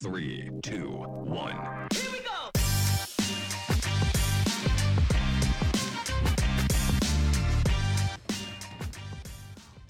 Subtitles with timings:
[0.00, 1.88] Three, two, one.
[1.92, 2.50] Here we go.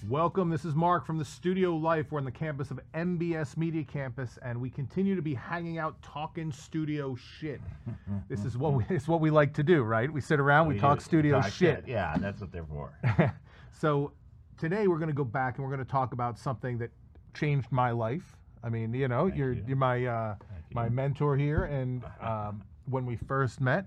[0.09, 0.49] Welcome.
[0.49, 2.11] This is Mark from the Studio Life.
[2.11, 6.01] We're on the campus of MBS Media Campus, and we continue to be hanging out,
[6.01, 7.61] talking studio shit.
[8.29, 10.11] this is what we this is what we like to do, right?
[10.11, 11.83] We sit around, we, We talk studio Talk shit.
[11.85, 12.91] Yeah, that's what they're for.
[13.73, 14.13] So
[14.57, 16.89] today we're going to go back and we're going to talk about something that
[17.35, 18.35] changed my life.
[18.63, 19.63] I mean, you know, you're you.
[19.67, 20.35] you're my uh,
[20.73, 20.91] my you.
[20.91, 23.85] mentor here, and um, when we first met,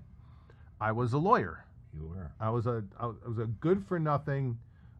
[0.81, 1.65] I was a lawyer.
[1.93, 2.31] you were.
[2.39, 4.57] I was a I was a good for nothing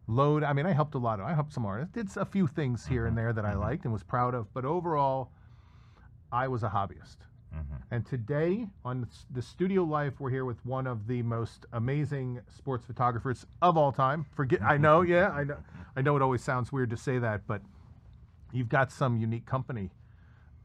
[0.07, 0.43] load.
[0.43, 1.93] I mean, I helped a lot of I helped some artists.
[1.93, 4.65] Did a few things here and there that I liked and was proud of, but
[4.65, 5.31] overall,
[6.31, 7.17] I was a hobbyist.
[7.91, 12.41] And today on the the Studio Life, we're here with one of the most amazing
[12.49, 14.25] sports photographers of all time.
[14.35, 15.57] Forget, I know, yeah, I know,
[15.95, 16.15] I know.
[16.15, 17.61] It always sounds weird to say that, but
[18.53, 19.89] you've got some unique company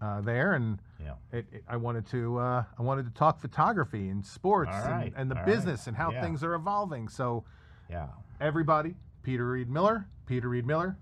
[0.00, 1.14] uh, there, and Yeah.
[1.32, 5.12] it, it- I wanted to uh, I wanted to talk photography and sports All and,
[5.16, 6.20] and the all right, business and how yeah.
[6.22, 7.08] things are evolving.
[7.08, 7.44] So
[7.90, 8.06] Yeah.
[8.40, 10.96] everybody, Peter Read Miller, Peter Read Miller,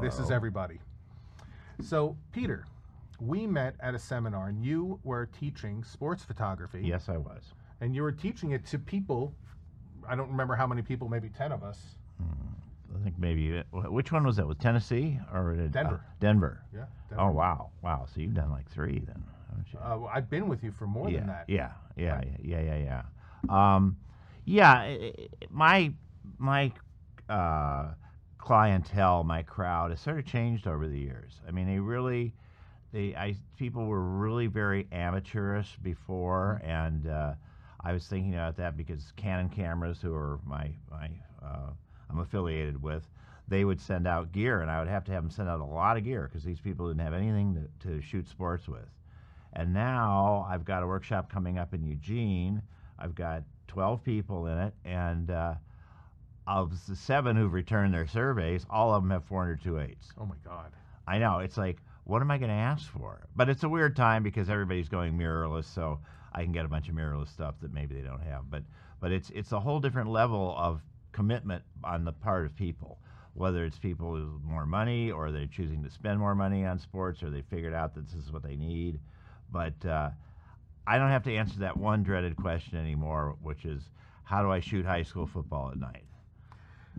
[0.00, 0.80] this is everybody.
[1.82, 2.64] So Peter,
[3.20, 6.82] we met at a seminar and you were teaching sports photography.
[6.84, 7.52] Yes, I was.
[7.80, 9.34] And you were teaching it to people.
[10.08, 11.96] I don't remember how many people, maybe ten of us.
[12.94, 14.46] I think maybe wh- which one was that?
[14.46, 16.00] Was Tennessee or did, uh, Denver.
[16.20, 16.62] Denver.
[16.74, 16.84] Yeah.
[17.16, 18.06] Oh wow, wow.
[18.12, 19.78] So you've done like three then, haven't you?
[19.78, 21.44] Uh, I've been with you for more yeah, than that.
[21.48, 23.02] yeah, yeah, yeah, yeah, yeah,
[23.48, 23.74] yeah.
[23.76, 23.96] Um,
[24.44, 24.96] yeah,
[25.50, 25.92] my
[26.38, 26.72] my
[27.28, 27.88] uh,
[28.38, 31.40] clientele, my crowd has sort of changed over the years.
[31.46, 32.32] I mean, they really,
[32.92, 37.34] they, I people were really very amateurish before, and uh,
[37.82, 41.08] I was thinking about that because Canon cameras, who are my my
[41.42, 41.70] uh,
[42.10, 43.08] I'm affiliated with,
[43.48, 45.64] they would send out gear, and I would have to have them send out a
[45.64, 48.88] lot of gear because these people didn't have anything to, to shoot sports with.
[49.54, 52.62] And now I've got a workshop coming up in Eugene.
[52.98, 55.54] I've got 12 people in it, and uh,
[56.46, 59.96] of the seven who've returned their surveys, all of them have 402.8s.
[60.18, 60.72] Oh my God.
[61.06, 61.38] I know.
[61.38, 63.26] It's like, what am I going to ask for?
[63.36, 66.00] But it's a weird time because everybody's going mirrorless, so
[66.32, 68.50] I can get a bunch of mirrorless stuff that maybe they don't have.
[68.50, 68.62] But
[69.00, 70.82] but it's it's a whole different level of
[71.22, 72.96] commitment on the part of people.
[73.34, 77.22] Whether it's people with more money, or they're choosing to spend more money on sports,
[77.22, 78.98] or they figured out that this is what they need.
[79.52, 80.10] But uh,
[80.86, 83.82] I don't have to answer that one dreaded question anymore, which is,
[84.24, 86.04] how do I shoot high school football at night?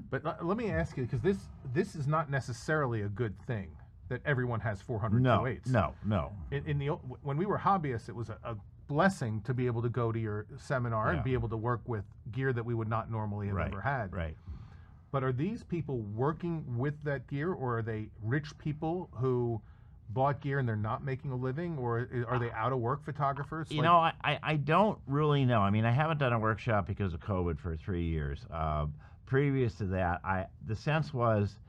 [0.09, 1.38] But uh, let me ask you, because this
[1.74, 3.69] this is not necessarily a good thing
[4.09, 5.68] that everyone has 400 No, 2.8s.
[5.68, 6.31] no, no.
[6.52, 6.88] in, in the
[7.22, 8.56] when we were hobbyists, it was a, a
[9.00, 11.16] blessing to be able to go to your seminar Yeah.
[11.16, 13.80] and be able to work with gear that we would not normally have Right, ever
[13.80, 14.12] had.
[14.12, 14.36] right.
[15.12, 19.62] But are these people working with that gear, or are they rich people who
[20.10, 23.72] bought gear and they're not making a living, or are they out of work photographers?
[23.72, 25.62] You Like- know, I, I, don't really know.
[25.62, 28.46] I mean, I haven't done a workshop because of COVID for three years.
[28.52, 28.88] Uh,
[29.28, 31.60] previous to that, I the sense was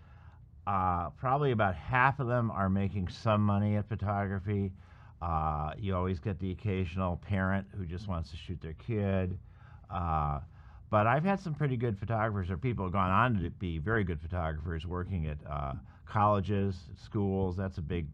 [0.67, 4.73] uh, probably about half of them are making some money at photography.
[5.21, 9.39] Uh, you always get the occasional parent who just wants to shoot their kid.
[9.91, 10.41] Uh,
[10.91, 14.03] but I've had some pretty good photographers, or people have gone on to be very
[14.03, 15.75] good photographers, working at uh,
[16.07, 17.57] colleges, schools.
[17.57, 18.07] That's a big,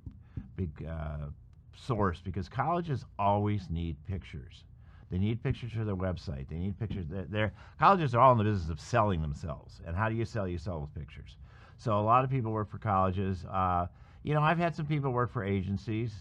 [0.56, 1.28] big uh,
[1.74, 4.64] source because colleges always need pictures.
[5.10, 6.48] They need pictures for their website.
[6.48, 7.06] They need pictures.
[7.08, 9.80] They're, they're, colleges are all in the business of selling themselves.
[9.86, 10.48] And how do you sell?
[10.48, 11.36] You sell with pictures.
[11.78, 13.44] So a lot of people work for colleges.
[13.44, 13.86] Uh,
[14.22, 16.12] you know, I've had some people work for agencies,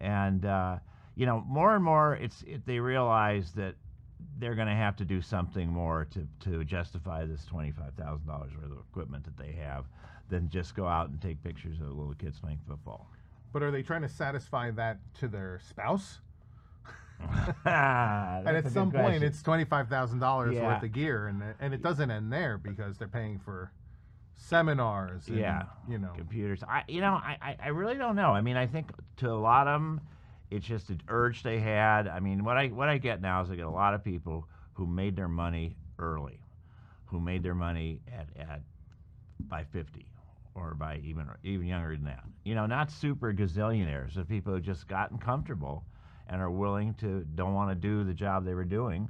[0.00, 0.76] and uh,
[1.14, 3.74] you know, more and more, it's it, they realize that
[4.38, 8.26] they're going to have to do something more to to justify this twenty five thousand
[8.26, 9.84] dollars worth of equipment that they have,
[10.28, 13.08] than just go out and take pictures of little kids playing football.
[13.52, 16.20] but are they trying to satisfy that to their spouse?
[17.64, 21.82] and at some point, it's twenty five thousand dollars worth of gear, and and it
[21.82, 23.70] doesn't end there because they're paying for
[24.48, 25.28] seminars.
[25.28, 26.12] And, yeah, you know.
[26.16, 26.62] computers.
[26.66, 28.30] I, you know, I, I, really don't know.
[28.30, 30.00] I mean, I think to a lot of them,
[30.50, 32.08] it's just an urge they had.
[32.08, 34.46] I mean, what I what I get now is I get a lot of people
[34.74, 36.40] who made their money early,
[37.06, 38.60] who made their money at at
[39.40, 40.06] by fifty
[40.54, 42.24] or by even even younger than that.
[42.44, 45.84] You know, not super gazillionaires, but people who just gotten comfortable
[46.28, 49.08] and are willing to don't want to do the job they were doing.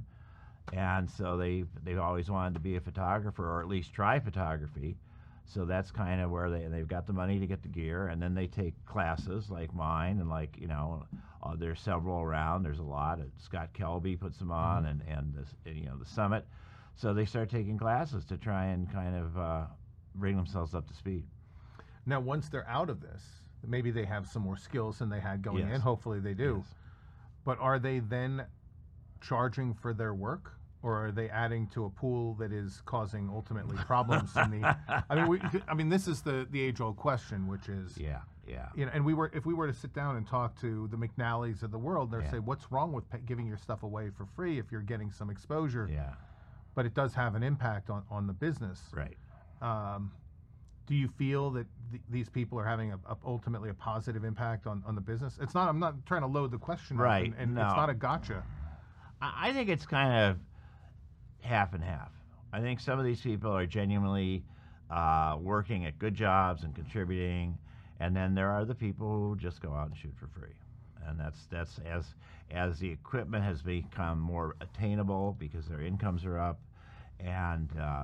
[0.71, 4.95] And so they they've always wanted to be a photographer or at least try photography.
[5.45, 8.21] So that's kind of where they they've got the money to get the gear, and
[8.21, 11.03] then they take classes like mine, and like you know,
[11.43, 12.63] uh, there's several around.
[12.63, 13.19] There's a lot.
[13.19, 16.45] Uh, Scott Kelby puts them on, and and this, and, you know the summit.
[16.95, 19.61] So they start taking classes to try and kind of uh,
[20.15, 21.25] bring themselves up to speed.
[22.05, 23.23] Now, once they're out of this,
[23.65, 25.75] maybe they have some more skills than they had going Yes.
[25.75, 25.81] in.
[25.81, 26.57] Hopefully they do.
[26.63, 26.75] Yes.
[27.45, 28.45] But are they then
[29.21, 30.51] charging for their work,
[30.83, 34.77] or are they adding to a pool that is causing ultimately problems in the?
[35.09, 38.19] I mean, we, I mean, this is the the age old question, which is, Yeah,
[38.47, 38.67] yeah.
[38.75, 40.97] you know, and we were if we were to sit down and talk to the
[40.97, 42.31] McNallys of the world, they'd Yeah.
[42.31, 45.89] say, what's wrong with giving your stuff away for free if you're getting some exposure?
[45.91, 46.13] Yeah,
[46.75, 48.81] But it does have an impact on on the business.
[48.93, 49.17] right.
[49.61, 50.11] Um,
[50.85, 54.67] do you feel that th- these people are having a, a, ultimately a positive impact
[54.67, 55.39] on, on the business?
[55.41, 55.69] It's not.
[55.69, 56.97] I'm not trying to load the question.
[56.97, 57.61] up, Right, and, and no.
[57.65, 58.43] it's not a gotcha.
[59.21, 60.37] I think it's kind of
[61.43, 62.11] half and half.
[62.51, 64.43] I think some of these people are genuinely
[64.89, 67.57] uh, working at good jobs and contributing,
[67.99, 70.55] and then there are the people who just go out and shoot for free,
[71.07, 72.05] and that's that's as
[72.51, 76.59] as the equipment has become more attainable because their incomes are up,
[77.19, 78.03] and uh,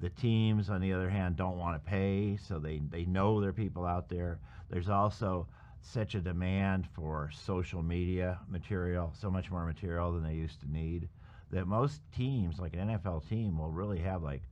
[0.00, 3.50] the teams, on the other hand, don't want to pay, so they they know there
[3.50, 4.38] are people out there.
[4.70, 5.46] There's also
[5.80, 10.70] such a demand for social media material, so much more material than they used to
[10.70, 11.08] need,
[11.50, 14.42] that most teams, like an NFL team, will really have like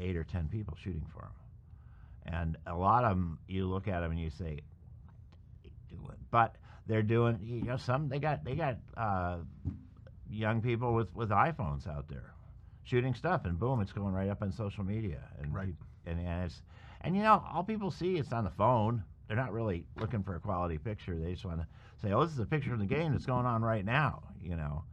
[0.00, 1.30] eight or ten people shooting for them.
[2.26, 4.60] And a lot of them, you look at them and you say,
[5.30, 6.56] "What are they doing?" but
[6.86, 9.38] they're doing, you know, some they got they got uh,
[10.30, 12.32] young people with with iPhones out there
[12.84, 15.74] shooting stuff, and boom, it's going right up on social media, and Right.
[16.06, 16.62] and, and it's
[17.00, 19.02] and you know all people see it's on the phone.
[19.26, 21.18] They're not really looking for a quality picture.
[21.18, 21.66] They just want to
[22.02, 24.56] say, "Oh, this is a picture of the game that's going on right now," you
[24.56, 24.84] know.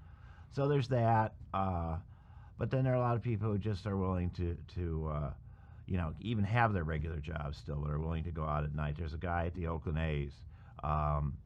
[0.51, 1.33] So there's that.
[1.53, 1.97] Uh,
[2.57, 5.29] but then there are a lot of people who just are willing to to uh,
[5.87, 8.75] you know even have their regular jobs still, but are willing to go out at
[8.75, 8.95] night.
[8.97, 10.33] There's a guy at the Oakland A's.
[10.83, 11.37] Um,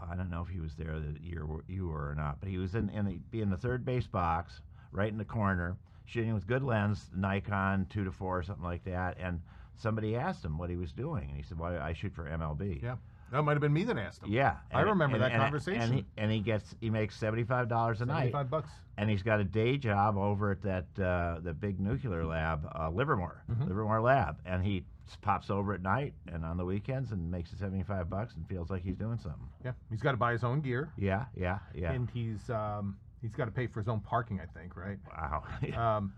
[0.00, 2.58] I don't know if he was there the year you were or not, but he
[2.58, 4.60] was in, in the, be in the third base box,
[4.92, 9.16] right in the corner, shooting with good lens, Nikon two to four something like that.
[9.18, 9.40] And
[9.76, 12.82] somebody asked him what he was doing, and he said, "Well, I shoot for MLB."
[12.82, 12.96] Yeah,
[13.32, 14.30] that might have been me that asked him.
[14.30, 15.82] Yeah, I and- remember and- that and- conversation.
[15.82, 18.70] And he, and he gets he makes seventy five dollars a night, Seventy-five bucks.
[18.96, 22.90] and he's got a day job over at that uh, the big nuclear lab, uh,
[22.90, 23.68] Livermore, Mhm.
[23.68, 24.84] Livermore Lab, and he
[25.20, 28.70] pops over at night and on the weekends and makes seventy five bucks and feels
[28.70, 29.48] like he's doing something.
[29.64, 31.92] Yeah, he's got to buy his own gear, Yeah, yeah, yeah.
[31.92, 34.40] and he's um, he's got to pay for his own parking.
[34.40, 34.98] I think, right?
[35.10, 35.42] wow.
[35.96, 36.12] Um,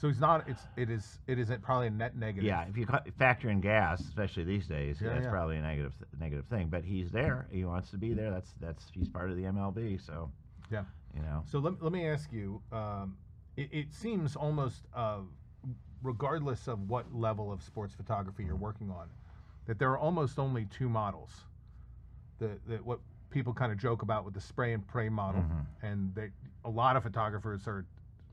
[0.00, 0.48] so he's not.
[0.48, 2.44] It's it is it is probably a net negative.
[2.44, 2.86] yeah, if you
[3.18, 5.30] factor in gas, especially these days, Yeah, that's yeah.
[5.30, 6.68] probably a negative thing.
[6.68, 7.46] But he's there.
[7.50, 8.30] He wants to be there.
[8.30, 10.04] That's that's he's part of the MLB.
[10.04, 10.30] So
[10.70, 10.84] Yeah.
[11.14, 11.42] you know.
[11.46, 12.62] So let, let me ask you.
[12.72, 13.16] Um,
[13.56, 15.18] it, it seems almost, uh,
[16.02, 19.08] regardless of what level of sports photography you're working on,
[19.66, 21.30] that there are almost only two models.
[22.38, 25.66] The, the what people kind of joke about with the spray and pray model, Mhm.
[25.82, 26.30] and they,
[26.64, 27.84] a lot of photographers are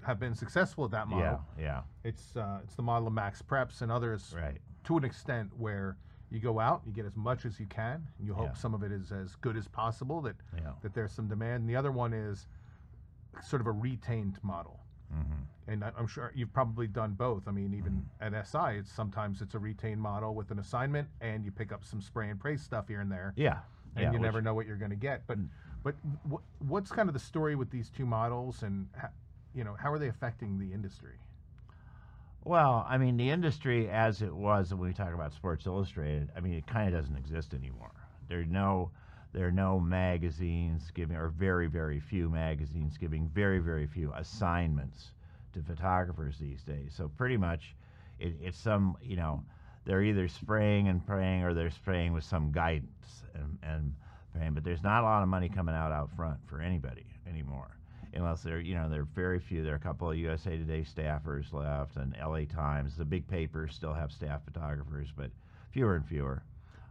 [0.07, 1.43] have been successful at that model.
[1.57, 4.57] Yeah, yeah, It's uh, it's the model of Max Preps and others right.
[4.85, 5.97] to an extent where
[6.31, 8.53] you go out, you get as much as you can, and you hope Yeah.
[8.53, 10.21] some of it is as good as possible.
[10.21, 10.71] That Yeah.
[10.81, 11.61] that there's some demand.
[11.61, 12.47] And the other one is
[13.43, 14.79] sort of a retained model.
[15.11, 17.45] hmm And I- I'm sure you've probably done both.
[17.47, 21.43] I mean, even at SI, it's sometimes it's a retained model with an assignment, and
[21.45, 23.59] you pick up some spray and pray stuff here and there, Yeah.
[23.95, 25.27] and yeah, you never know what you're going to get.
[25.27, 25.49] But Mm.
[25.83, 25.95] but
[26.31, 28.89] wh- what's kind of the story with these two models, and
[29.57, 31.15] you know how are they affecting the industry?
[32.43, 36.39] Well, I mean, the industry as it was when we talk about Sports Illustrated, I
[36.39, 37.91] mean, it kind of doesn't exist anymore.
[38.29, 38.91] There are no,
[39.33, 45.11] there are no magazines giving, or very, very few magazines giving very, very few assignments
[45.53, 46.93] to photographers these days.
[46.95, 47.75] So pretty much,
[48.19, 49.43] it, it's some, you know,
[49.85, 53.93] they're either spraying and praying, or they're spraying with some guidance and and
[54.33, 54.53] praying.
[54.53, 57.76] But there's not a lot of money coming out out front for anybody anymore
[58.17, 59.63] unless they're you know there are very few.
[59.63, 62.97] There are a couple of USA Today staffers left, and LA Times.
[62.97, 65.29] The big papers still have staff photographers, but
[65.71, 66.43] fewer and fewer.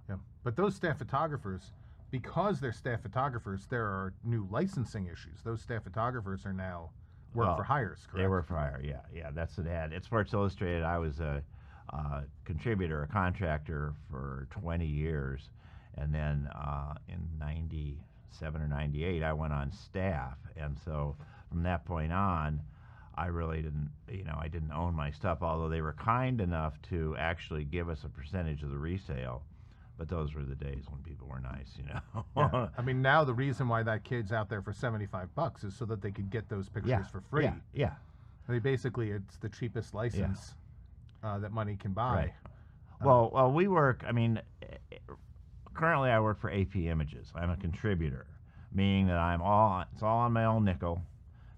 [0.08, 0.16] Yeah.
[0.44, 1.72] But those staff photographers,
[2.10, 5.42] because they're staff photographers, there are new licensing issues.
[5.44, 6.90] Those staff photographers are now
[7.34, 8.00] work Well, for hires.
[8.08, 8.22] Correct?
[8.22, 8.80] They were for hire.
[8.82, 9.30] Yeah, yeah.
[9.34, 9.92] That's an ad.
[9.92, 11.42] At Sports Illustrated, I was a,
[11.92, 15.50] uh contributor, a contractor for 20 years,
[15.96, 17.20] and then uh, in
[18.32, 21.16] '97 or '98, I went on staff, and so
[21.50, 22.62] from that point on.
[23.18, 26.74] I really didn't, you know, I didn't own my stuff, although they were kind enough
[26.90, 29.42] to actually give us a percentage of the resale.
[29.96, 32.24] But those were the days when people were nice, you know.
[32.36, 32.68] Yeah.
[32.78, 35.86] I mean, now the reason why that kid's out there for seventy-five bucks is so
[35.86, 37.44] that they could get those pictures yeah, for free.
[37.44, 37.92] Yeah, yeah.
[38.46, 40.54] I mean, basically, it's the cheapest license
[41.22, 42.14] uh, that money can buy.
[42.14, 42.32] Right.
[43.02, 44.04] Well, well, we work.
[44.06, 44.40] I mean,
[45.76, 47.30] currently I work for AP Images.
[47.34, 48.26] I'm a contributor,
[48.72, 49.84] meaning that I'm all.
[49.92, 51.00] It's all on my own nickel.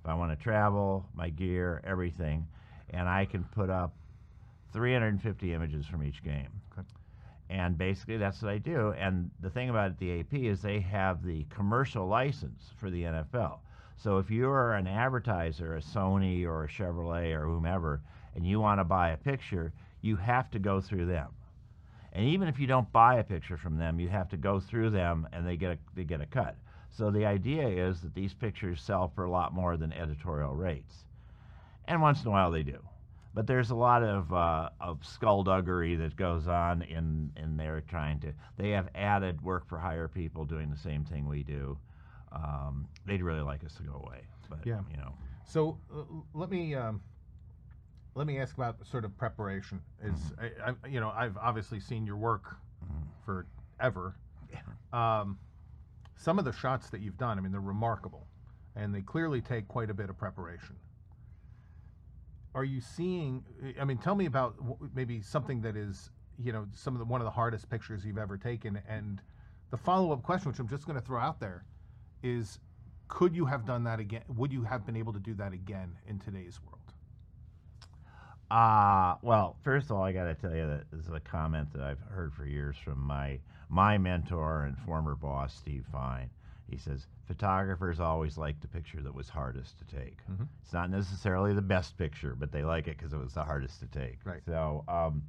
[0.03, 2.47] If I want to travel, my gear, everything,
[2.91, 3.95] and I can put up
[4.73, 6.49] 350 images from each game.
[6.79, 6.87] Okay.
[7.51, 8.93] And basically, that's what I do.
[8.99, 13.59] And the thing about the AP is they have the commercial license for the NFL.
[13.97, 18.01] So if you're an advertiser, a Sony or a Chevrolet or whomever,
[18.35, 19.73] and you want to buy a picture,
[20.03, 21.29] you have to go through them.
[22.19, 24.91] And even if you don't buy a picture from them, you have to go through
[24.91, 26.57] them, and they get a, they get a cut.
[26.91, 31.05] So the idea is that these pictures sell for a lot more than editorial rates,
[31.87, 32.81] and once in a while they do.
[33.35, 38.19] But there's a lot of uh, of skullduggery that goes on in in there trying
[38.21, 38.33] to.
[38.57, 41.79] They have added work for hire people doing the same thing we do.
[42.33, 44.81] Um, they'd really like us to go away, but Yeah.
[44.91, 45.15] you know.
[45.45, 46.03] So uh,
[46.35, 47.01] let me um,
[48.19, 49.81] let me ask about sort of preparation.
[50.03, 52.57] Is I, I, you know I've obviously seen your work
[53.25, 54.17] forever.
[54.93, 55.39] Um,
[56.17, 58.27] some of the shots that you've done, I mean, they're remarkable,
[58.75, 60.75] and they clearly take quite a bit of preparation.
[62.57, 63.45] Are you seeing?
[63.81, 64.57] I mean, tell me about
[64.95, 66.11] maybe something that is
[66.43, 69.23] you know some of the one of the hardest pictures you've ever taken, and
[69.71, 71.65] the follow up question, which I'm just going to throw out there,
[72.25, 72.59] is
[73.07, 74.23] could you have done that again?
[74.37, 76.79] Would you have been able to do that again in today's world?
[78.51, 81.73] Uh, well, first of all, I got to tell you that this is a comment
[81.75, 83.39] that I've heard for years from my
[83.71, 86.31] my mentor and former boss, Steve Fine.
[86.71, 90.19] He says photographers always like the picture that was hardest to take.
[90.31, 90.49] Mhm.
[90.63, 93.81] It's not necessarily the best picture, but they like it because it was the hardest
[93.81, 94.19] to take.
[94.25, 94.43] Right.
[94.47, 95.23] So, um,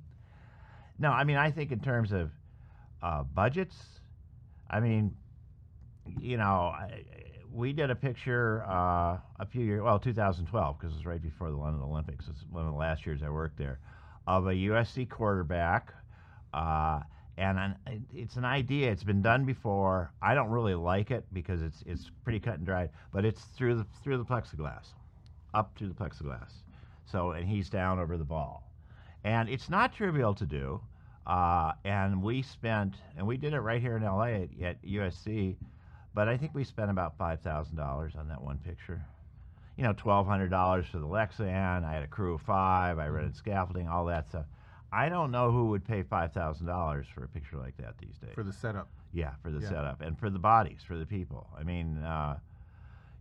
[0.97, 2.31] no, I mean, I think in terms of
[3.01, 3.99] uh, budgets,
[4.69, 5.15] I mean,
[6.19, 7.03] you know, I,
[7.53, 11.49] we did a picture uh, a few years, well, 2012, because it was right before
[11.49, 12.25] the London Olympics.
[12.29, 13.79] It's one of the last years I worked there,
[14.27, 15.93] of a USC quarterback.
[16.53, 17.01] Uh,
[17.37, 18.91] and an, it's an idea.
[18.91, 20.11] It's been done before.
[20.21, 22.89] I don't really like it because it's it's pretty cut and dried.
[23.13, 24.87] But it's through the through the plexiglass,
[25.53, 26.51] up through the plexiglass.
[27.05, 28.69] So and he's down over the ball,
[29.23, 30.81] and it's not trivial to do.
[31.25, 35.55] Uh, and we spent and we did it right here in LA at, at USC,
[36.13, 39.01] but I think we spent about five thousand dollars on that one picture.
[39.77, 41.83] You know, twelve hundred dollars for the Lexan.
[41.85, 42.99] I had a crew of five.
[42.99, 44.45] I rented scaffolding, all that stuff.
[44.91, 48.17] I don't know who would pay five thousand dollars for a picture like that these
[48.17, 48.31] days.
[48.33, 48.89] for the setup.
[49.13, 49.69] Yeah, for the Yeah.
[49.69, 51.47] setup and for the bodies, for the people.
[51.57, 52.37] I mean, uh,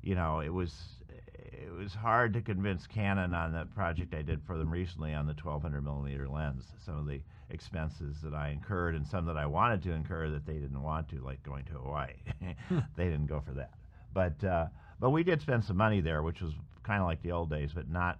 [0.02, 0.97] you know, it was
[1.38, 5.26] it was hard to convince Canon on that project I did for them recently on
[5.26, 6.64] the 1200 millimeter lens.
[6.84, 10.46] Some of the expenses that I incurred and some that I wanted to incur that
[10.46, 12.14] they didn't want to, like going to Hawaii.
[12.96, 13.74] they didn't go for that.
[14.12, 14.66] But uh,
[15.00, 16.52] but we did spend some money there, which was
[16.82, 18.18] kind of like the old days, but not.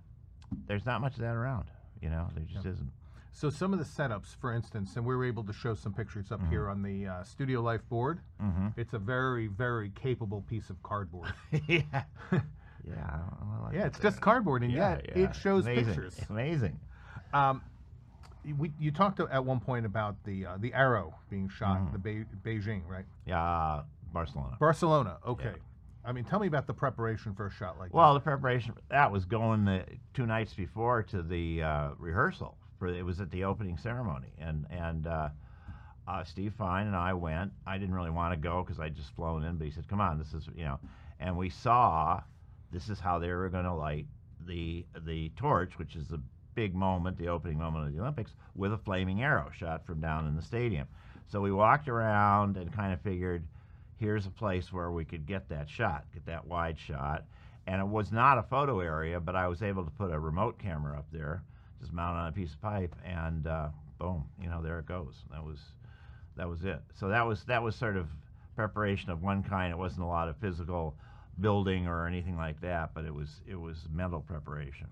[0.66, 1.66] There's not much of that around.
[2.00, 2.90] You know, there just isn't.
[3.32, 6.32] So some of the setups, for instance, and we were able to show some pictures
[6.32, 8.20] up here on the uh, Studio Life board.
[8.42, 8.68] Mm-hmm.
[8.76, 11.32] It's a very, very capable piece of cardboard.
[11.68, 12.02] yeah.
[12.87, 14.11] Yeah, I like yeah, it's there.
[14.11, 15.25] just cardboard, and Yeah, yet yeah.
[15.30, 15.85] it shows Amazing.
[15.87, 16.20] pictures.
[16.30, 16.78] Amazing.
[17.32, 17.62] Um,
[18.56, 21.92] we, you talked at one point about the uh, the arrow being shot, Mhm.
[21.92, 23.04] the Be- Beijing, right?
[23.26, 23.82] Yeah, uh,
[24.12, 24.56] Barcelona.
[24.58, 25.18] Barcelona.
[25.26, 25.54] Okay.
[26.04, 27.97] I mean, tell me about the preparation for a shot like that.
[27.97, 32.87] Well, the preparation that was going the two nights before to the uh, rehearsal for
[32.88, 35.28] it was at the opening ceremony, and and uh,
[36.06, 37.52] uh, Steve Fine and I went.
[37.66, 40.00] I didn't really want to go because I'd just flown in, but he said, "Come
[40.00, 40.78] on, this is you know,"
[41.20, 42.23] and we saw
[42.72, 44.06] this is how they were going to light
[44.46, 46.20] the the torch, which is the
[46.54, 50.26] big moment, the opening moment of the Olympics, with a flaming arrow shot from down
[50.26, 50.87] in the stadium.
[51.28, 53.44] So we walked around and kind of figured,
[53.96, 57.25] here's a place where we could get that shot, get that wide shot.
[57.66, 60.58] And it was not a photo area, but I was able to put a remote
[60.58, 61.42] camera up there,
[61.80, 65.14] just mount on a piece of pipe, and uh, boom, you know, there it goes.
[65.30, 65.58] That was
[66.37, 66.80] that was it.
[66.98, 68.08] So that was that was sort of
[68.56, 69.70] preparation of one kind.
[69.70, 70.96] It wasn't a lot of physical
[71.40, 74.87] building or anything like that, but it was it was mental preparation.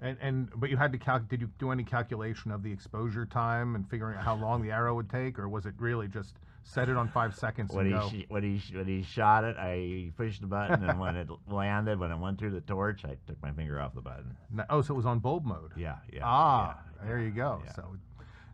[0.00, 1.28] And and but you had to calc.
[1.28, 4.70] Did you do any calculation of the exposure time and figuring out how long the
[4.70, 8.26] arrow would take, or was it really just set it on five seconds When he
[8.28, 11.98] when he sh- when he shot it, I pushed the button, and when it landed,
[11.98, 14.36] when it went through the torch, I took my finger off the button.
[14.50, 15.72] No- oh, so it was on bulb mode.
[15.76, 16.20] Yeah, yeah.
[16.22, 17.62] ah, yeah, there you go.
[17.64, 17.72] yeah.
[17.72, 17.96] So,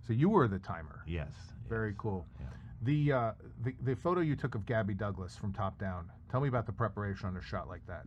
[0.07, 1.03] so you were the timer.
[1.07, 1.33] Yes.
[1.69, 2.26] Very cool.
[2.85, 6.11] The, uh, the the photo you took of Gabby Douglas from top down.
[6.31, 8.05] Tell me about the preparation on a shot like that.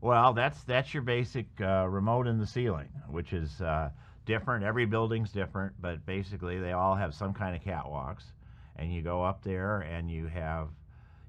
[0.00, 3.90] Well, that's that's your basic uh, remote in the ceiling, which is uh,
[4.24, 4.64] different.
[4.64, 8.24] Every building's different, but basically they all have some kind of catwalks,
[8.74, 10.68] and you go up there and you have,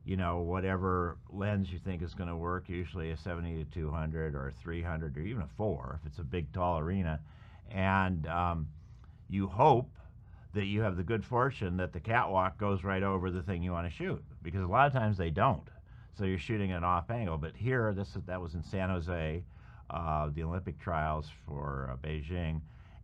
[0.04, 2.70] you know, whatever lens you think is going to work.
[2.70, 6.24] Usually a 70 to 200 or a 300 or even a four if it's a
[6.24, 7.20] big tall arena,
[7.70, 8.68] and um,
[9.30, 9.92] you hope
[10.58, 13.72] that you have the good fortune that the catwalk goes right over the thing you
[13.72, 15.70] want to shoot because a lot of times they don't
[16.18, 17.38] so you're shooting at an off angle.
[17.38, 19.44] But here, this is, that was in San Jose,
[19.90, 22.62] uh, the Olympic trials for uh, Beijing,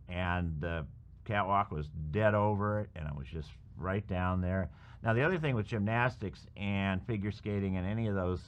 [0.08, 0.84] and the
[1.24, 4.70] catwalk was dead over it, and it was just right down there.
[5.02, 8.40] Now, the other thing with gymnastics and figure skating and any of those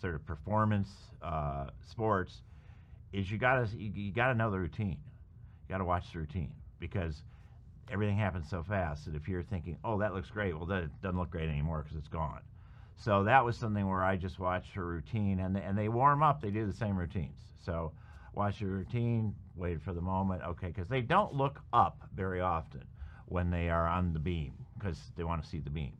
[0.00, 0.88] sort of performance
[1.22, 2.42] uh, sports
[3.12, 4.98] is you gotta you, you gotta know the routine.
[4.98, 7.22] You gotta watch the routine because
[7.90, 11.18] everything happens so fast that if you're thinking, oh, that looks great, well, that doesn't
[11.18, 12.40] look great anymore because it's gone.
[12.96, 16.22] So that was something where I just watched her routine, and they, and they warm
[16.22, 16.42] up.
[16.42, 17.38] They do the same routines.
[17.64, 17.92] So
[18.34, 22.84] watch your routine, wait for the moment, okay, because they don't look up very often
[23.26, 25.92] when they are on the beam because they want to see the beam,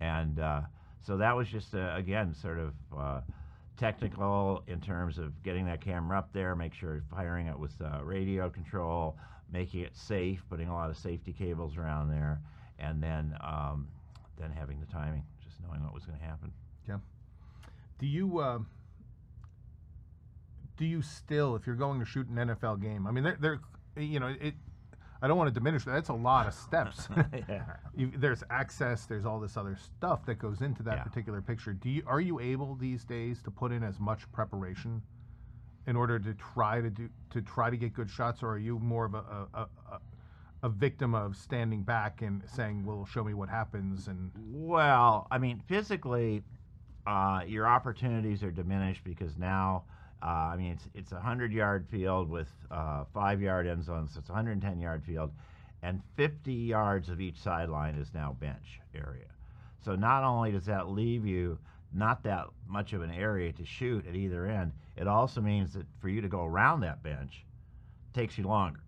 [0.00, 0.62] and uh,
[1.02, 2.74] so that was just uh, again sort of.
[2.96, 3.20] Uh,
[3.76, 8.02] technical in terms of getting that camera up there, make sure firing it with uh,
[8.04, 9.16] radio control,
[9.54, 12.40] making it safe, putting a lot of safety cables around there,
[12.78, 13.86] and then um,
[14.38, 16.52] then having the timing, just knowing what was going to happen.
[16.86, 16.98] Yeah.
[17.98, 18.58] Do you uh,
[20.76, 23.06] do you still, if you're going to shoot an NFL game?
[23.06, 23.60] I mean, they're, they're
[24.02, 24.54] you know, it.
[25.22, 25.92] I don't want to diminish that.
[25.92, 27.08] That's a lot of steps.
[27.48, 27.62] yeah.
[27.96, 29.06] you, there's access.
[29.06, 31.02] There's all this other stuff that goes into that Yeah.
[31.04, 31.72] particular particular picture.
[31.72, 35.00] Do you are you able these days to put in as much preparation
[35.86, 38.78] in order to try to do to try to get good shots, or are you
[38.78, 39.68] more of a a, a,
[40.62, 44.08] a- victim of standing back and saying, "Well, show me what happens"?
[44.08, 46.42] And Well, I mean, physically,
[47.06, 49.84] uh, your opportunities are diminished because now,
[50.22, 54.14] uh, I mean, it's it's a hundred yard field with uh, five yard end zones,
[54.14, 55.32] so it's a hundred and ten yard field,
[55.82, 59.26] and fifty yards of each sideline is now bench area.
[59.84, 61.58] So not only does that leave you
[61.94, 65.86] not that much of an area to shoot at either end, it also means that
[66.00, 67.44] for you to go around that bench
[68.12, 68.80] takes you longer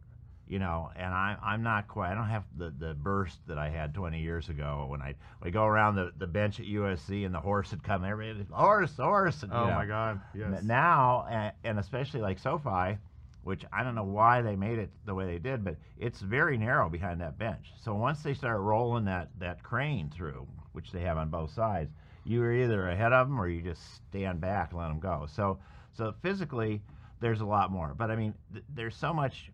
[0.49, 3.69] you know, and I, I'm not quite, I don't have the, the burst that I
[3.69, 7.35] had 20 years ago when I we go around the, the bench at USC and
[7.35, 9.43] the horse would come, everybody, horse, horse.
[9.43, 9.75] And, you oh know.
[9.75, 10.63] my God, yes.
[10.63, 12.99] Now, and, and especially like SoFi,
[13.43, 16.57] which I don't know why they made it the way they did, but it's very
[16.57, 17.73] narrow behind that bench.
[17.83, 21.91] So once they start rolling that, that crane through, which they have on both sides,
[22.27, 25.27] you are either ahead of them or you just stand back and let them go.
[25.33, 25.59] So,
[25.93, 26.83] so physically,
[27.21, 27.95] there's a lot more.
[27.97, 29.51] But I mean, th- there's so much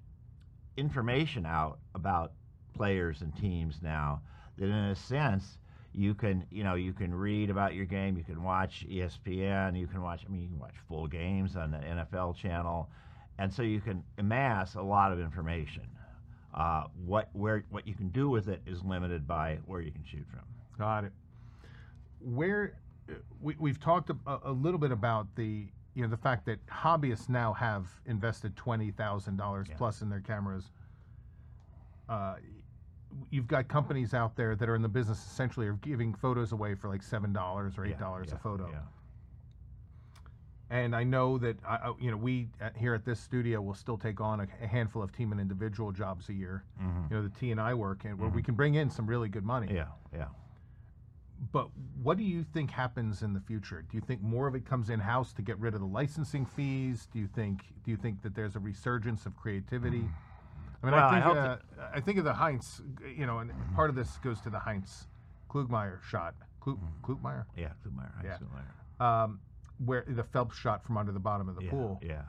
[0.77, 2.33] information out about
[2.75, 4.21] players and teams now
[4.57, 5.59] that in a sense
[5.95, 9.87] you can you know you can read about your game you can watch espn you
[9.87, 12.89] can watch i mean you can watch full games on the nfl channel
[13.39, 15.83] and so you can amass a lot of information
[16.55, 20.05] uh, what where what you can do with it is limited by where you can
[20.11, 20.41] shoot from
[20.79, 21.13] Got it.
[22.25, 22.75] Where
[23.09, 26.65] uh, we, we've talked a, a little bit about the you know the fact that
[26.67, 30.71] hobbyists now have invested twenty thousand dollars plus in their cameras.
[32.09, 32.35] Uh,
[33.31, 36.75] you've got companies out there that are in the business essentially of giving photos away
[36.75, 38.69] for like seven dollars or eight dollars yeah, a photo.
[38.71, 38.79] yeah.
[40.71, 43.99] And I know that I, you know we at, here at this studio will still
[43.99, 46.65] take on a, a handful of team and individual jobs a year.
[46.83, 47.11] Mhm.
[47.11, 49.29] You know the T and I work and where we can bring in some really
[49.29, 49.69] good money.
[49.75, 50.29] yeah yeah
[51.51, 51.69] But
[52.01, 53.83] what do you think happens in the future?
[53.83, 56.47] Do you think more of it comes in house to get rid of the licensing
[56.47, 57.09] fees?
[57.13, 60.05] Do you think do you think that there's a resurgence of creativity?
[60.83, 61.57] I mean, Well, I I think hope uh,
[61.95, 62.81] I think of the Heinz,
[63.17, 65.09] you know, and part of this goes to the Heinz
[65.51, 66.35] Kluetmeier shot.
[66.61, 68.39] Klug, Kluetmeier, yeah Kluetmeier, Heinz Yeah.
[68.39, 69.05] Kluetmeier.
[69.25, 69.41] um,
[69.85, 72.01] where the Phelps shot from under the bottom of the yeah, pool.
[72.05, 72.23] yeah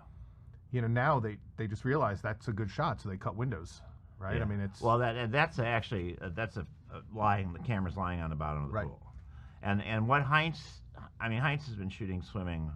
[0.71, 3.81] You know, now they they just realize that's a good shot, so they cut windows,
[4.17, 4.41] right?
[4.41, 8.21] I mean, it's well that that's actually uh, that's a, a lying the camera's lying
[8.21, 8.85] on the bottom of the Right.
[8.87, 8.99] pool
[9.63, 10.61] and and what heinz
[11.19, 12.71] i mean heinz has been shooting swimming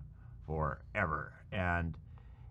[0.47, 1.33] forever.
[1.51, 1.95] And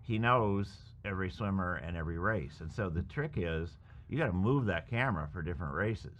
[0.01, 0.69] he knows
[1.03, 2.61] every swimmer and every race.
[2.61, 3.69] And so the trick is
[4.07, 6.17] you got to move that camera for different races.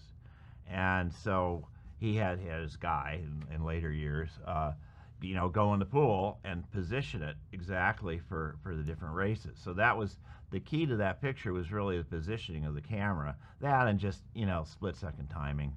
[0.69, 1.67] And so
[1.99, 4.73] he had his guy in, in later years uh,
[5.21, 9.57] you know go in the pool and position it exactly for for the different races.
[9.63, 10.17] So that was
[10.51, 13.35] the key to that picture was really the positioning of the camera.
[13.61, 15.73] That and just you know split second timing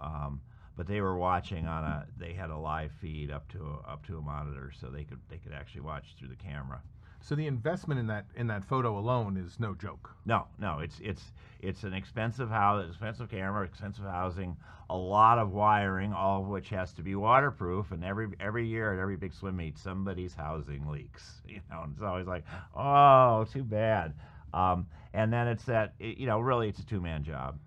[0.00, 0.40] um,
[0.78, 4.06] but they were watching on a they had a live feed up to a, up
[4.06, 6.80] to a monitor so they could they could actually watch through the camera
[7.20, 10.14] so the investment in that in that photo alone is no joke.
[10.24, 14.56] no, no, it's it's it's an expensive house, expensive camera, expensive housing,
[14.88, 17.90] a lot of wiring, all of which has to be waterproof.
[17.90, 21.42] And every every year at every big swim meet, somebody's housing leaks.
[21.48, 22.44] You know, and it's always like,
[22.76, 24.14] oh, too bad.
[24.54, 27.58] Um, and then it's that it, you know, really, it's a two man job.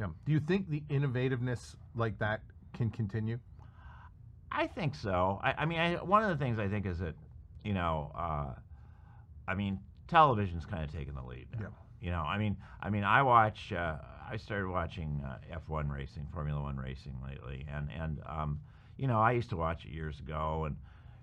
[0.00, 0.08] Yeah.
[0.24, 2.40] Do you think the innovativeness like that
[2.76, 3.38] can continue?
[4.52, 5.40] I think so.
[5.42, 7.14] I, I mean, I, one of the things I think is that,
[7.64, 8.54] you know, uh,
[9.48, 11.62] I mean, television's kind of taking the lead now.
[11.62, 11.72] Yep.
[12.00, 13.72] You know, I mean, I mean, I watch.
[13.72, 13.96] Uh,
[14.28, 18.60] I started watching uh, F1 racing, Formula One racing lately, and and um,
[18.96, 20.76] you know, I used to watch it years ago, and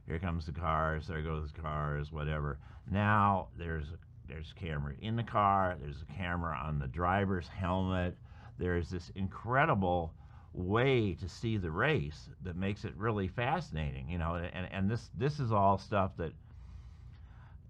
[0.07, 2.57] here comes the cars, there goes the cars, whatever.
[2.91, 3.87] Now there's
[4.27, 5.75] there's a camera in the car.
[5.79, 8.17] There's a camera on the driver's helmet.
[8.57, 10.13] There's this incredible
[10.53, 14.09] way to see the race that makes it really fascinating.
[14.09, 16.31] You know, and, and this this is all stuff that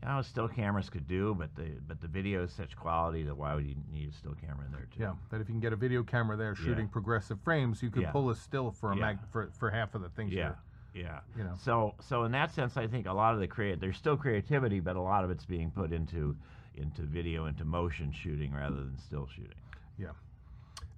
[0.02, 3.36] you know still cameras could do, but the but the video is such quality that
[3.36, 5.02] why would you need a still camera in there too?
[5.02, 6.92] Yeah, that if you can get a video camera there shooting Yeah.
[6.92, 8.12] progressive frames, you could Yeah.
[8.12, 9.02] pull a still for a Yeah.
[9.02, 10.34] mag for, for half of the things.
[10.34, 10.56] Yeah,
[10.94, 11.22] yeah.
[11.38, 11.56] You know.
[11.58, 14.82] So so in that sense, I think a lot of the create there's still creativity,
[14.82, 16.36] but a lot of it's being put into
[16.76, 19.54] into video, into motion shooting rather than still shooting.
[19.98, 20.10] Yeah.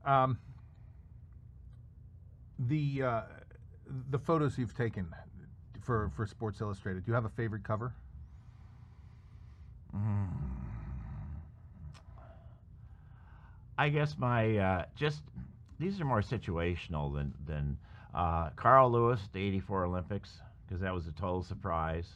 [0.06, 0.40] Um,
[2.60, 3.22] the uh,
[4.10, 5.08] the photos you've taken
[5.82, 7.06] for for Sports Illustrated.
[7.06, 7.94] Do you have a favorite cover?
[13.78, 15.22] I guess my uh, just
[15.80, 17.78] these are more situational than than
[18.14, 22.08] uh, Carl Lewis, the '84 Olympics, because that was a total surprise.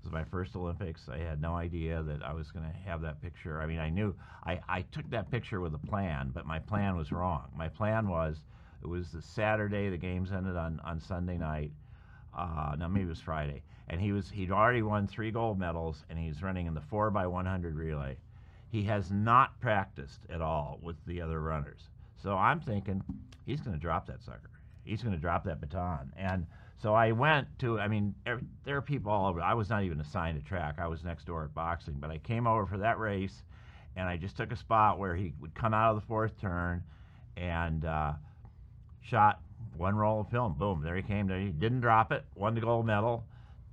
[0.00, 1.08] It was my first Olympics.
[1.08, 3.60] I had no idea that I was going to have that picture.
[3.60, 6.96] I mean, I knew I, I took that picture with a plan, but my plan
[6.96, 7.52] was wrong.
[7.56, 8.38] My plan was
[8.82, 9.88] it was the Saturday.
[9.90, 11.70] The games ended on on Sunday night.
[12.36, 16.04] Uh, no, maybe it was Friday, and he was he'd already won three gold medals,
[16.10, 18.16] and he's running in the four by 100 relay.
[18.70, 21.90] He has not practiced at all with the other runners.
[22.22, 23.02] So I'm thinking
[23.44, 24.50] he's going to drop that sucker.
[24.84, 26.12] He's going to drop that baton.
[26.16, 26.46] And
[26.78, 29.40] so I went to, I mean, every, there are people all over.
[29.40, 30.76] I was not even assigned a track.
[30.78, 31.96] I was next door at boxing.
[32.00, 33.42] But I came over for that race,
[33.94, 36.82] and I just took a spot where he would come out of the fourth turn
[37.36, 38.12] and uh,
[39.02, 39.40] shot
[39.76, 40.54] one roll of film.
[40.54, 41.26] Boom, there he came.
[41.26, 42.24] There he didn't drop it.
[42.34, 43.24] Won the gold medal.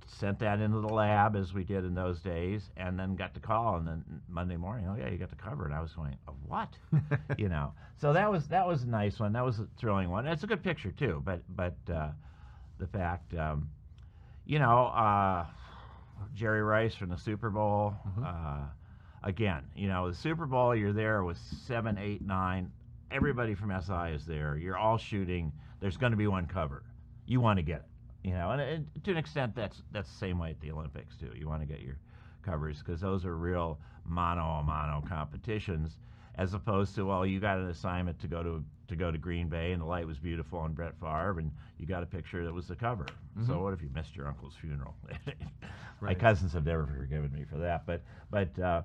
[0.06, 3.38] Sent that into the lab as we did in those days, and then got the
[3.38, 3.76] call.
[3.76, 5.64] And then Monday morning, oh yeah, you got the cover.
[5.66, 6.68] And I was going, "A what?
[7.38, 7.72] you know.
[7.96, 9.32] So that was that was a nice one.
[9.32, 10.26] That was a thrilling one.
[10.26, 11.22] It's a good picture too.
[11.24, 12.08] But but uh,
[12.78, 13.68] the fact, um,
[14.46, 15.46] you know, uh,
[16.34, 17.94] Jerry Rice from the Super Bowl.
[18.24, 18.64] Uh,
[19.22, 20.74] again, you know, the Super Bowl.
[20.74, 22.72] You're there with seven, eight, nine.
[23.10, 24.56] Everybody from SI is there.
[24.56, 25.52] You're all shooting.
[25.80, 26.84] There's going to be one cover.
[27.26, 28.28] You want to get it.
[28.28, 31.16] You know, and, and to an extent, that's that's the same way at the Olympics
[31.16, 31.30] too.
[31.34, 31.96] You want to get your
[32.42, 35.96] covers because those are real mono a mono competitions,
[36.36, 39.48] as opposed to well, you got an assignment to go to to go to Green
[39.48, 42.52] Bay and the light was beautiful on Brett Favre and you got a picture that
[42.52, 43.06] was the cover.
[43.46, 44.94] So what if you missed your uncle's funeral?
[46.00, 48.58] My cousins have never forgiven me for that, but but.
[48.58, 48.82] Uh,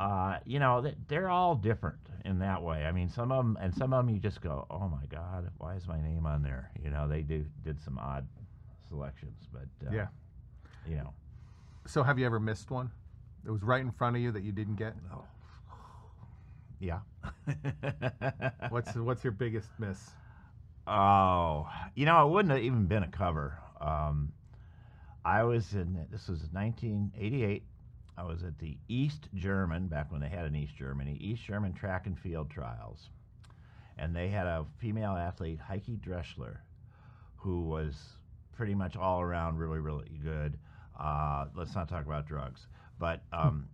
[0.00, 2.84] uh, you know, they're all different in that way.
[2.84, 5.50] I mean, some of them, and some of them you just go, oh my God,
[5.58, 6.70] why is my name on there?
[6.82, 8.26] You know, they do did some odd
[8.88, 10.06] selections, but uh, Yeah.
[10.88, 11.12] you know,
[11.86, 12.90] So have you ever missed one?
[13.46, 14.94] It was right in front of you that you didn't get.
[15.12, 15.24] oh,
[16.80, 17.00] yeah.
[18.70, 20.10] What's what's your biggest miss?
[20.86, 23.58] Oh, you know, it wouldn't have even been a cover.
[23.80, 24.32] Um,
[25.24, 27.62] I was in, this was 1988.
[28.16, 31.72] I was at the East German, back when they had an East Germany, East German
[31.72, 33.10] track and field trials.
[33.98, 36.58] And they had a female athlete, Heike Drechsler,
[37.36, 37.94] who was
[38.52, 40.58] pretty much all around really, really good.
[40.98, 42.66] Uh, let's not talk about drugs.
[42.98, 43.68] But, um,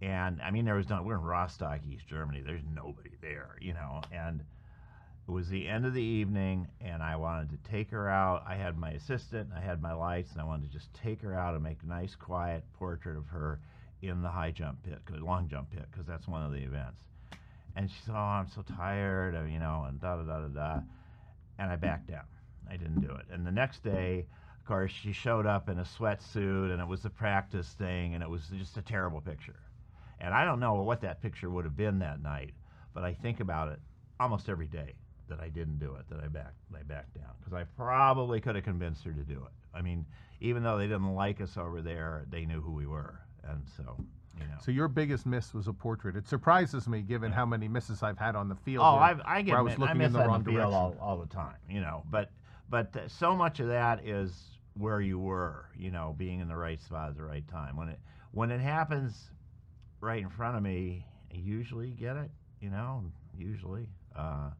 [0.00, 2.42] and I mean, there was no, we're in Rostock, East Germany.
[2.44, 4.00] There's nobody there, you know.
[4.12, 4.42] And
[5.28, 8.44] it was the end of the evening, and I wanted to take her out.
[8.46, 11.34] I had my assistant, I had my lights, and I wanted to just take her
[11.34, 13.60] out and make a nice, quiet portrait of her
[14.00, 17.02] in the high jump pit, long jump pit, because that's one of the events.
[17.76, 20.48] And she said, "Oh, I'm so tired," uh, you know, and da da da da
[20.48, 20.80] da.
[21.58, 22.24] And I backed down.
[22.70, 23.26] I didn't do it.
[23.30, 24.24] And the next day,
[24.58, 28.22] of course, she showed up in a sweatsuit, and it was a practice thing, and
[28.22, 29.60] it was just a terrible picture.
[30.20, 32.54] And I don't know what that picture would have been that night,
[32.94, 33.80] but I think about it
[34.18, 34.94] almost every day
[35.28, 38.54] that I didn't do it, that I backed, I backed down, because I probably could
[38.54, 39.76] have convinced her to do it.
[39.76, 40.06] I mean,
[40.40, 43.96] even though they didn't like us over there, they knew who we were, and so
[44.36, 44.56] you know.
[44.64, 46.16] So your biggest miss was a portrait.
[46.16, 48.84] It surprises me given how many misses I've had on the field.
[48.86, 50.74] Oh, here, I've, I get I was I looking miss in the wrong the direction.
[50.74, 52.04] all, all the time, you know.
[52.10, 52.30] But
[52.70, 56.56] but uh, so much of that is where you were, you know, being in the
[56.56, 57.76] right spot at the right time.
[57.76, 57.98] When it
[58.32, 59.30] when it happens
[60.00, 63.04] right in front of me, I usually get it, you know,
[63.36, 63.88] usually.
[64.14, 64.50] Uh,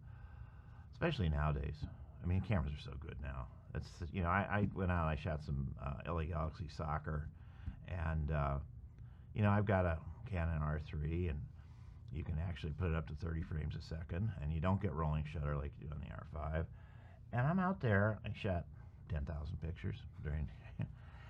[0.99, 1.77] especially nowadays.
[2.23, 3.47] I mean, cameras are so good now.
[3.75, 7.29] It's you know, I, I went out, I shot some uh, LA Galaxy soccer,
[7.87, 8.57] and uh,
[9.35, 9.99] you know, I've got a
[10.31, 11.39] Canon R3, and
[12.13, 14.93] you can actually put it up to 30 frames a second, and you don't get
[14.93, 16.65] rolling shutter like you do on the R5.
[17.33, 18.65] And I'm out there, I shot
[19.11, 20.49] 10,000 pictures during.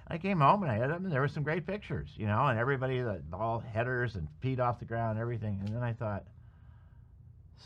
[0.08, 2.46] I came home and I had them, and there were some great pictures, you know,
[2.46, 5.60] and everybody, the all headers and feet off the ground, and everything.
[5.66, 6.24] And then I thought,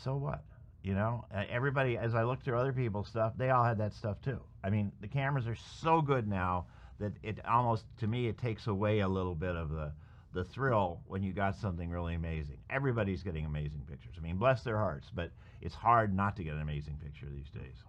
[0.03, 0.43] so what?
[0.83, 3.93] You know, Uh, everybody, as I looked through other people's stuff, they all had that
[3.93, 4.41] stuff too.
[4.63, 6.65] I mean, the cameras are so good now
[6.99, 9.93] that it almost, to me, it takes away a little bit of the
[10.33, 12.57] the thrill when you got something really amazing.
[12.71, 14.15] Everybody's getting amazing pictures.
[14.17, 15.29] I mean, bless their hearts, but
[15.61, 17.83] it's hard not to get an amazing picture these days.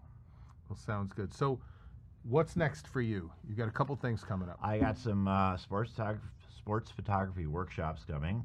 [0.69, 1.33] Well, sounds good.
[1.33, 1.59] So,
[2.23, 3.33] what's next for you?
[3.49, 4.59] You got a couple things coming up.
[4.63, 5.93] I got some uh, sports
[6.55, 8.45] sports photography workshops coming.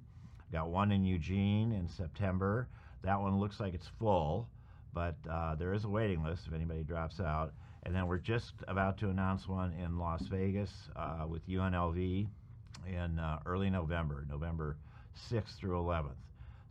[0.51, 2.69] Got one in Eugene in September.
[3.03, 4.49] That one looks like it's full,
[4.93, 7.53] but uh, there is a waiting list if anybody drops out.
[7.83, 12.27] And then we're just about to announce one in Las Vegas uh, with UNLV
[12.88, 14.77] in uh, early November, November
[15.31, 16.15] 6th through 11th.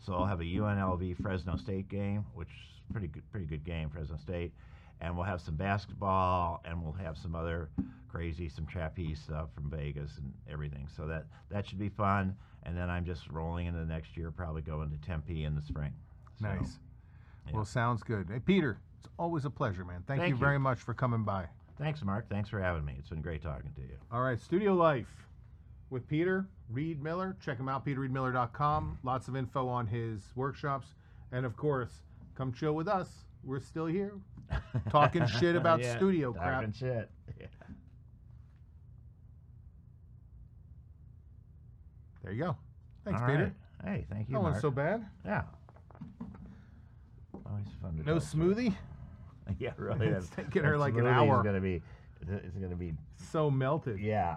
[0.05, 3.91] So I'll have a UNLV Fresno State game, which is pretty good, pretty good game,
[3.91, 4.53] Fresno State,
[5.01, 7.69] and we'll have some basketball, and we'll have some other
[8.09, 10.89] crazy, some trapeze stuff from Vegas and everything.
[10.97, 12.37] So that that should be fun.
[12.65, 15.63] And then I'm just rolling into the next year, probably going to Tempe in the
[15.63, 15.93] spring.
[16.41, 16.79] So, nice.
[17.47, 17.53] yeah.
[17.55, 18.29] Well, sounds good.
[18.33, 20.03] Hey, Peter, it's always a pleasure, man.
[20.07, 20.41] Thank, Thank you you.
[20.41, 21.47] very much for coming by.
[21.79, 22.29] Thanks, Mark.
[22.29, 22.95] Thanks for having me.
[22.99, 23.97] It's been great talking to you.
[24.13, 25.07] All right, Studio Life
[25.91, 27.37] with Peter Read Miller.
[27.45, 28.99] Check him out, peterreadmiller.com.
[29.03, 30.89] Lots of info on his workshops.
[31.33, 32.03] And of course,
[32.35, 33.09] come chill with us.
[33.45, 34.13] We're still here
[34.91, 36.55] talking shit about Yeah, studio crap.
[36.55, 37.11] talking shit.
[42.23, 42.57] There you go.
[43.05, 43.53] Thanks, All Peter.
[43.85, 43.91] right.
[43.95, 44.53] Hey, thank you, That Mark.
[44.55, 45.07] one's so bad.
[45.25, 45.43] Yeah.
[47.51, 48.37] Always fun to No talk to.
[48.37, 48.75] smoothie.
[49.59, 50.09] Yeah, really.
[50.09, 51.39] It's that- taken her that like an smoothie hour.
[51.41, 51.83] Is gonna be,
[52.21, 52.93] it's gonna be.
[53.33, 53.99] So melted.
[53.99, 54.37] Yeah.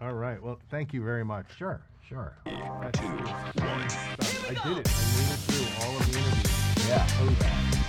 [0.00, 0.42] All right.
[0.42, 1.46] Well, thank you very much.
[1.56, 1.80] Sure.
[2.08, 2.34] Sure.
[2.44, 4.58] That's- I did it.
[4.58, 6.88] I made it through all of the interviews.
[6.88, 7.79] Yeah.